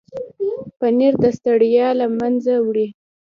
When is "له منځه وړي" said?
1.99-2.87